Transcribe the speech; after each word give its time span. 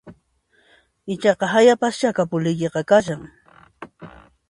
Ichaqa 1.13 1.45
hayapaschá 1.53 2.09
kapuliykiqa 2.17 2.81
kashan 2.89 3.21